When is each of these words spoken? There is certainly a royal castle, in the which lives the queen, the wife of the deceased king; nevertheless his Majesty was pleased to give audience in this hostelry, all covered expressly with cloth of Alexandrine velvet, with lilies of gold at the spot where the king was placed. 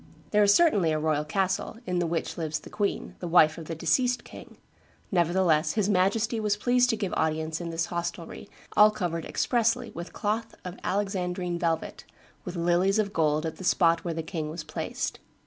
There 0.31 0.41
is 0.41 0.51
certainly 0.51 0.91
a 0.91 0.97
royal 0.97 1.23
castle, 1.23 1.77
in 1.85 1.99
the 1.99 2.07
which 2.07 2.35
lives 2.35 2.61
the 2.61 2.71
queen, 2.71 3.13
the 3.19 3.27
wife 3.27 3.59
of 3.59 3.65
the 3.65 3.75
deceased 3.75 4.23
king; 4.23 4.57
nevertheless 5.11 5.73
his 5.73 5.89
Majesty 5.91 6.39
was 6.39 6.57
pleased 6.57 6.89
to 6.89 6.95
give 6.97 7.13
audience 7.15 7.61
in 7.61 7.69
this 7.69 7.85
hostelry, 7.85 8.49
all 8.75 8.89
covered 8.89 9.25
expressly 9.25 9.91
with 9.91 10.11
cloth 10.11 10.55
of 10.65 10.79
Alexandrine 10.83 11.59
velvet, 11.59 12.03
with 12.45 12.55
lilies 12.55 12.97
of 12.97 13.13
gold 13.13 13.45
at 13.45 13.57
the 13.57 13.63
spot 13.63 14.03
where 14.03 14.15
the 14.15 14.23
king 14.23 14.49
was 14.49 14.63
placed. 14.63 15.19